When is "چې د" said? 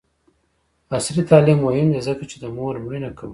2.31-2.45